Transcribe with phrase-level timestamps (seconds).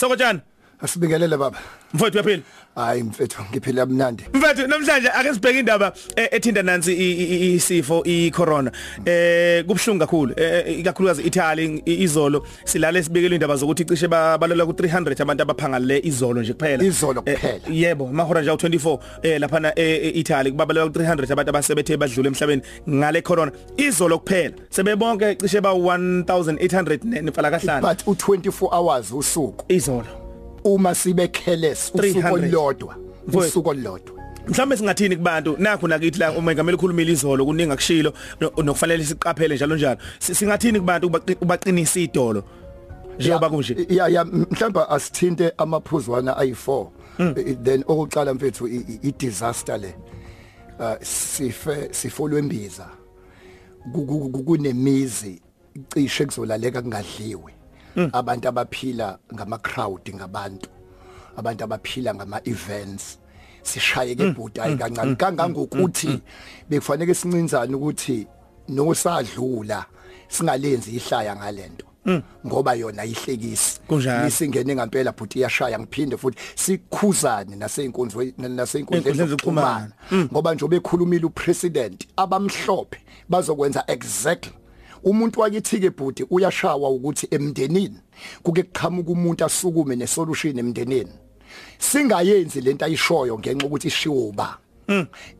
[0.00, 0.40] sokotshana
[0.82, 1.58] Asibingelele baba.
[1.94, 2.42] mfowethu uyaphila?
[2.74, 4.24] Hayi mfethu ngiphila mnandi.
[4.34, 8.72] mfowethu namhlanje ake sibheke indaba eh, ethinta nansi i- i- isifo icorona.
[9.04, 10.34] Eh kubhlungu kakhulu.
[10.36, 12.46] Eh, ikakhulukazi Italy i- izolo.
[12.64, 16.84] Silale sibekele indaba zokuthi cishe ba- balola ku 300 abantu abaphangalele izolo nje kuphela.
[16.84, 17.60] Izolo Eh, kuphela.
[17.70, 22.62] yebo mahora nje u24 eh lapha na eItaly kubabaleka ku 300 abantu abasebethe badlule emhlabeni
[22.88, 23.52] ngale corona.
[23.76, 24.54] Izolo kuphela.
[24.70, 27.82] Sebebonke cishe ba 1800 nefala kahlanu.
[27.82, 29.64] But u24 hours usuku.
[29.68, 30.06] Izolo.
[30.64, 32.32] Uma sibe careless usuku 300.
[32.32, 32.96] olodwa
[33.34, 34.14] usuku olodwa.
[34.48, 39.76] mhlawumbe singathini kubantu nakho nakithi la umengameli ukhulumile izolo kuningi akushilo no- nokufanele siqaphele njalo
[39.76, 42.44] njalo Si- singathini kubantu ubaqi- ubaqinisa idolo
[43.18, 46.86] njengoba kunje Ya ya mhlamba asithinte amaphuzwana ayi4
[47.62, 48.86] then okuqala mfethu i-
[49.18, 49.94] disaster le.
[50.78, 52.42] Uh sife sifolwe
[54.32, 55.42] ku- kunemizi
[55.94, 57.52] cishe kuzolaleka kungadliwe.
[58.12, 60.68] Abantu abaphila ngama crowd ngabantu.
[61.36, 63.18] Abantu abaphila ngama events.
[63.62, 65.16] sishayeke ebhuti ayi kancane.
[65.16, 66.20] kangangokuthi
[66.68, 68.26] bekufanele sincinzane ukuthi
[68.68, 69.84] nosadlula
[70.28, 71.86] singalenzi ihlaya ngalento.
[72.46, 73.80] Ngoba yona ihlekisi.
[73.88, 74.26] Kunjalo.
[74.28, 79.92] isingene ngempela bhuti iyashaya ngiphinde futhi sikhuzane naseyinkonzweni naseyinkonzweni Ey'nkundleni zokuxhumana.
[80.32, 82.98] ngoba nje bekhulumile upresident abamhlophe
[83.28, 84.52] bazokwenza exactly
[85.04, 88.00] umuntu wakithi ke bhuti uyashawa ukuthi emndenini
[88.42, 91.12] kuke kuqhamuka umuntu asukume nesolution emndenini.
[91.78, 94.58] Singayenzi lento ayishoyo ngenxa ukuthi ishiwo uba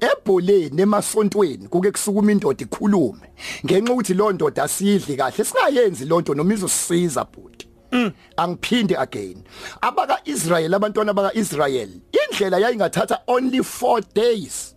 [0.00, 3.26] ebholeni emasontweni kuke kusukuma indoda ikhulume.
[3.64, 7.66] Ngenxa ukuthi lo ndoda asiyidli kahle singayenzi lonto noma izosisiza bhuti.
[8.36, 9.42] Angiphinde again.
[9.80, 14.74] Abaka Israel abantwana baka Israel indlela yayingathatha only 4 days.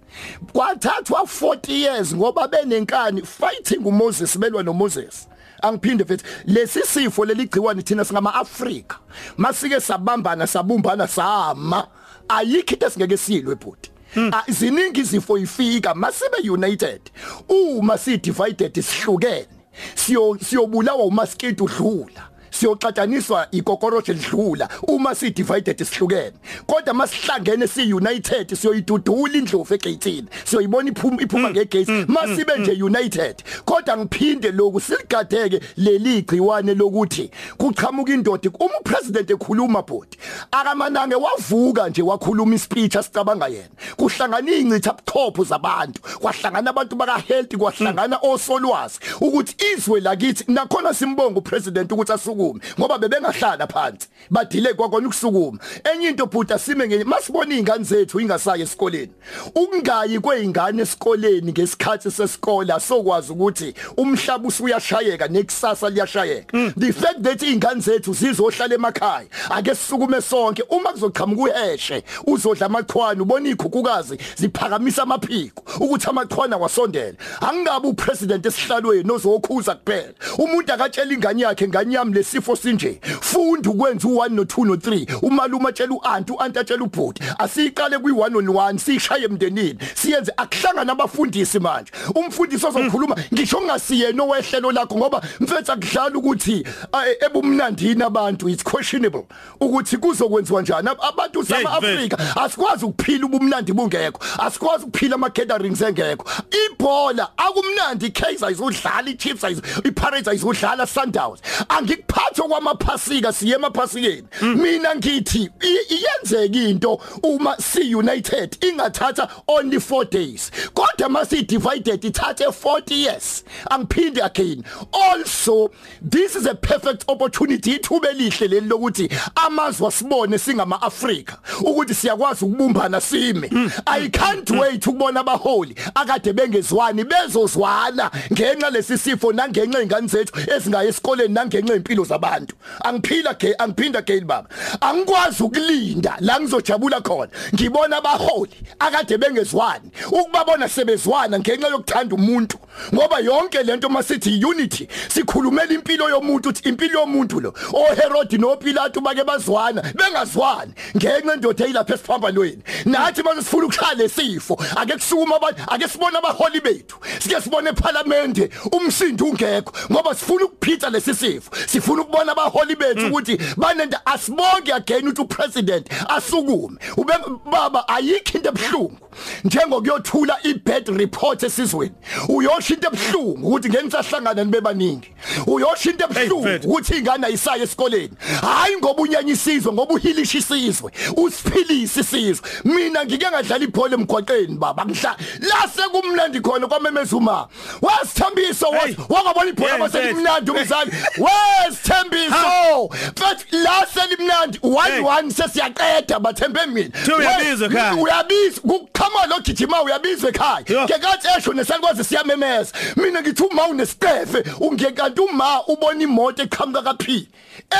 [0.53, 5.27] Kwathathwa 40 years ngoba benenkani fighting uMoses belwa noMoses.
[5.61, 8.95] Angiphinde futhi lesi sifo leligciwane thina singama Africa
[9.37, 11.87] masike sabambana sabumbana sama.
[12.27, 13.89] Ayikho into esingeke silwe bhuti
[14.31, 17.01] Ah, ziningi izifo ifika masibe united.
[17.49, 19.47] Uma si divided sihlukene
[19.95, 22.29] siyo siyobulawa umaskito udlula.
[22.59, 26.33] Siyoxatshaniswa ikokoroje lidlula uma si divided sihlukene.
[26.67, 33.43] Kodwa masihlangene si united siyoyidudula indlovu egate siyoyibona iphuma iphuma ngegate masibe nje united.
[33.83, 40.17] Kodwa ngiphinde lokhu siligadeke leli gciwane lokuthi kuchamuka indoda uma upresident ekhuluma bhodi
[40.51, 43.69] akamanange wavuka nje wakhuluma ispeech asicabanga yena.
[43.97, 51.39] Kuhlangana incitha buchopho zabantu kwahlangana abantu baka health kwahlangana osolwazi ukuthi izwe lakithi nakhona simbonga
[51.39, 57.53] upresident ukuthi asukume ngoba bebengahlala phansi badile kwakona ukusukuma enye into bhuta sime ngenye masibona
[57.53, 59.11] izingane zethu ingasaye esikoleni.
[59.55, 66.73] Ukungayi kweingane esikoleni ngesikhathi sesikole sokwazi ukuthi umhlaba usuyashayeka nekusasa liyashayeka.
[66.77, 73.21] The fact that izingane zethu zizohlala emakhaya ake sisukume sonke uma kuzoqhamuka uheshe uzodla amachwana
[73.21, 80.13] ubona ikhukhukazi ziphakamisa amaphiko ukuthi amachwana wasondela angabe upresident esihlalweni ozokhuza kuphela.
[80.37, 85.93] Umuntu akatshela ingane yakhe ngane yami lesifo sinje funda ukwenza u1 no2 no3 umalume atshela
[85.93, 87.23] uanti uanti atshela ubhuti.
[87.39, 89.77] Asiqale kwi1 on 1 sishaye emndenini.
[89.95, 91.91] Siyenze akuhlangana abafundisi manje.
[92.15, 98.49] Umfundisi ozokhuluma ngisho ngasiyena owehlelo lakho ngoba mfethu akudlala ukuthi eh, ebumnandini abantu?
[98.49, 99.25] It's questionable.
[99.59, 100.89] Ukuthi kuzokwenziwa njani?
[100.89, 104.19] Ab- abantu Hey, sama Africa asikwazi ukuphila ubumnandi bungekho.
[104.39, 106.25] Asikwazi ukuphila ama gatherings engekho.
[106.65, 108.05] Ibhola akumnandi.
[108.07, 109.43] iKaizer izodlala iChiefs
[109.85, 111.39] iPirates izodlala Sundowns.
[111.69, 120.05] Angikuphathwa kwamaphasika siye emaphasikeni mina ngithi i- iyenzeka into uma si united ingathatha only 4
[120.09, 120.51] days.
[120.73, 123.43] Kodwa masi divided ithathe 40 years.
[123.69, 124.63] Angiphinde again.
[124.93, 125.71] Also
[126.01, 132.45] this is a perfect opportunity ithuba elihle leli lokuthi amazwe asibone singama Africa ukuthi siyakwazi
[132.45, 133.49] ukubumbana sime.
[133.87, 141.33] I can't wait ukubona abaholi akade bengezwani bezozwana ngenxa lesisifo nangenxa ingane zethu ezingaye esikoleni
[141.33, 142.55] nangenxa impilo zabantu.
[142.83, 144.49] Angiphila ke angiphinda again baba.
[144.81, 147.31] Angikwazi ukulinda la ngizojabula khona.
[147.53, 149.91] Ngibona abaholi akade bengezwani.
[150.07, 152.57] Ukubabona sebezwana ngenxa yokuthanda umuntu
[152.93, 159.23] ngoba yonke lento masithi unity sikhulumela impilo yomuntu uthi impilo yomuntu lo oHerod noPilato bake
[159.23, 162.63] bazwana bengazwani ngenxa endoda eyilapha esiphambanweni.
[162.85, 168.49] Nathi manje sifuna ukuhlala lesifo ake kusukuma abantu ake sibone abaholi bethu sike sibone eParliament
[168.71, 171.51] umsindo ungekho ngoba sifuna ukuphitha lesi sifo.
[171.67, 176.77] Sifuna ukubona abaholi bethu ukuthi banenda asibonke again ukuthi upresident asukume.
[176.97, 177.13] Ube
[177.51, 179.02] baba ayikho into ebhlungu
[179.43, 181.91] njengokuyothula ibad report esizweni
[182.29, 185.09] uyosho into ebhlungu ukuthi ngeke nisahlangana nibe baningi.
[185.47, 186.67] Uyosho into ebhlungu mfethu.
[186.69, 188.09] ukuthi ingane ayisaya esikoleni.
[188.41, 192.49] Hayi ngoba unyanya isizwe ngoba uhilisha isizwe usiphilisa isizwe.
[192.63, 194.85] Mina ngike ngadlala ibhola emgwaqeni baba.
[194.85, 197.47] Ngidla la sekumnandi khona kwamemezuma
[197.81, 198.95] wasithembiso Hey.
[199.09, 200.15] wakabona ibhola Yeah, mase mfethu.
[200.15, 200.91] limnandi umzali.
[201.17, 204.59] Wesithembiso mfethu la selimnandi.
[204.63, 206.89] 1-1 sesiyaqeda bathembe mina.
[206.89, 207.93] Kuthiwa uyabizwa We- ekhaya.
[207.95, 210.87] uyabizwa kuqhama lo gijima uyabizwa ekhaya Yo.
[210.87, 216.81] ke kathi esho nesalikwazi siyamemeza mina ngithi uma unesiqefe ungiye kanti uma ubona imoto eqhamuka
[216.81, 217.27] kaphi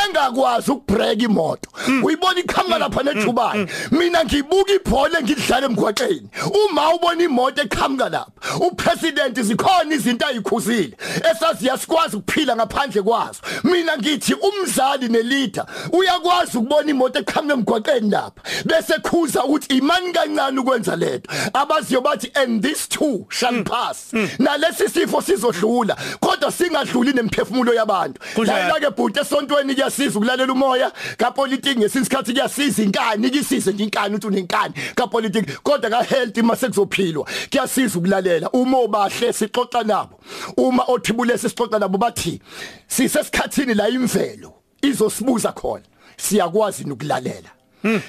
[0.06, 1.70] engakwazi ukubreak imoto
[2.04, 6.30] uyibona iqhamuka lapha nejubayo mina ngibuka ibhola ngidlala emgwaqeni
[6.66, 10.98] uma ubona imoto eqhamuka lapha upresident zikhona izinto ayikhuzile
[11.32, 18.42] esaziya sikwazi ukuphila ngaphandle kwazo mina ngithi umzali neleader uyakwazi ukubona imoto eqhamuka emgwaqeni lapha
[18.66, 24.12] bese khuza ukuthi imani kancane ukwenza lento abaziyo bathi and this too shall pass.
[24.40, 28.20] Nalesi sifo sizodlula kodwa singadluli nemphefumulo yabantu.
[28.46, 34.28] La ke bhuti esontweni kuyasiza ukulalela umoya kapolitiki ngesinsikhathi kuyasiza inkani ikisize nje inkani uthi
[34.28, 38.50] unenkani kapolitiki kodwa ka health mase kuzophilwa kuyasiza ukulalela.
[38.52, 40.20] Uma obahle sixoxa nabo.
[40.58, 42.42] Uma othibule sixoxa nabo bathi
[42.88, 45.84] sisesikhathini la imvelo izosibuza khona?
[46.18, 47.50] Siyakwazi ukulalela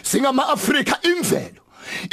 [0.02, 1.63] singama Africa imvelo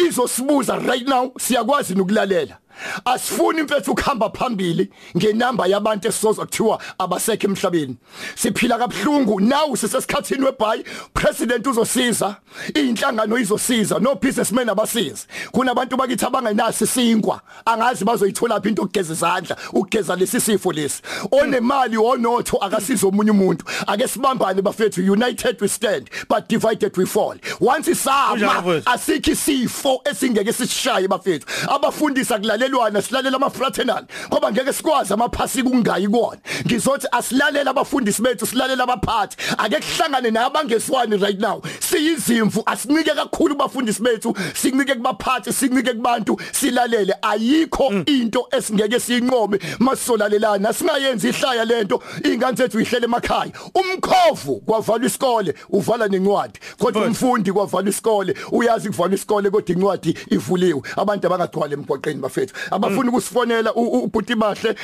[0.08, 2.58] izosibuza right now siyakwazi ukulalela
[3.06, 7.98] asifuni mfethu ukuhamba phambili ngenamba yabantu esizoza kuthiwa abasekho emhlabeni.
[8.36, 10.84] Siphila kabhlungu now sisesikhathini webhayi.
[11.14, 12.36] President uzosiza.
[12.76, 17.42] Inhlangano izosiza no businessmen abasiza kunabantu bakithi abangenaso isinkwa.
[17.66, 21.02] Angazi bazoyithola phi into ukugeza izandla ukugeza lesi sifo lesi.
[21.32, 23.66] Onemali onotho akasiza omunye umuntu.
[23.88, 27.36] Ake sibambane bafethu united we stand but divided we fall.
[27.60, 28.90] Once Kunjani isama mfowethu?
[28.90, 31.46] asikho isifo esingeke sishaye bafethu.
[31.70, 32.38] Abafundisa
[32.72, 38.84] kulalelwana silalela ama fraternal ngoba ngeke sikwazi amaphasi kungayi kuona ngizothi asilalela abafundisi bethu silalela
[38.84, 39.38] abaphathi.
[39.58, 41.62] Ake kuhlangane nabangezwani right now.
[41.80, 44.36] Siyizimvu asinike kakhulu abafundisi bethu.
[44.54, 46.38] Sincike kubaphathi sincike kubantu.
[46.52, 47.14] Silalele.
[47.22, 53.52] Ayikho into esingeke siyinqobe masisolalelana singayenzi ihlaya lento ingane zethu ihlele emakhaya.
[53.74, 56.60] Umkhovu kwavalwa isikole uvala nencwadi.
[56.78, 58.36] Kodwa umfundi kwavalwa isikole.
[58.52, 60.82] Uyazi kuvalwa isikole kodwa incwadi ivuliwe.
[60.98, 64.76] Abantu abangagcwala emgwaqeni bafethu abafuna ukusifonela ubhuti bahle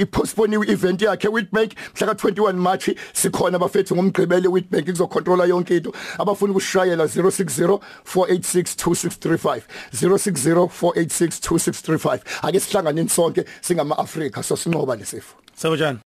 [0.00, 1.72] ipostpone event yakhe Witbank.
[1.94, 5.92] Mhla ka21 March sikhona bafethu ngomgqibelo Witbank kuzocontrola yonke into.
[6.18, 7.80] Abafuna ukushayela 060
[8.14, 9.60] 4862635
[9.92, 15.98] 060 4862635 ake sihlanganeni sonke singama Africa so sinqoba lesifo Sawujani